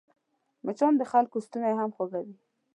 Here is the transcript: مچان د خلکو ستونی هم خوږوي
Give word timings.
مچان 0.65 0.93
د 0.97 1.03
خلکو 1.11 1.37
ستونی 1.45 1.73
هم 1.79 1.89
خوږوي 1.95 2.35